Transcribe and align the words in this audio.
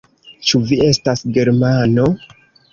Ĉu 0.47 0.61
vi 0.69 0.79
estas 0.87 1.23
germano? 1.37 2.11